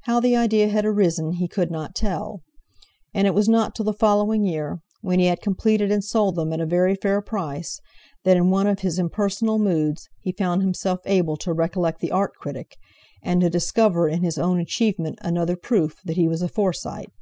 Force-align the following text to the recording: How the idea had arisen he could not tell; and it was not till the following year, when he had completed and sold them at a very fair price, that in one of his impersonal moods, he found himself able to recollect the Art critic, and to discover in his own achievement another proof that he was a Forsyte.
How 0.00 0.18
the 0.18 0.34
idea 0.34 0.66
had 0.68 0.84
arisen 0.84 1.34
he 1.34 1.46
could 1.46 1.70
not 1.70 1.94
tell; 1.94 2.42
and 3.14 3.28
it 3.28 3.34
was 3.34 3.48
not 3.48 3.72
till 3.72 3.84
the 3.84 3.92
following 3.92 4.42
year, 4.42 4.80
when 5.00 5.20
he 5.20 5.26
had 5.26 5.40
completed 5.40 5.92
and 5.92 6.02
sold 6.02 6.34
them 6.34 6.52
at 6.52 6.58
a 6.60 6.66
very 6.66 6.96
fair 6.96 7.22
price, 7.22 7.78
that 8.24 8.36
in 8.36 8.50
one 8.50 8.66
of 8.66 8.80
his 8.80 8.98
impersonal 8.98 9.60
moods, 9.60 10.08
he 10.22 10.32
found 10.32 10.62
himself 10.62 10.98
able 11.06 11.36
to 11.36 11.52
recollect 11.52 12.00
the 12.00 12.10
Art 12.10 12.32
critic, 12.34 12.78
and 13.22 13.40
to 13.42 13.48
discover 13.48 14.08
in 14.08 14.24
his 14.24 14.38
own 14.38 14.58
achievement 14.58 15.20
another 15.22 15.54
proof 15.54 16.00
that 16.04 16.16
he 16.16 16.26
was 16.26 16.42
a 16.42 16.48
Forsyte. 16.48 17.12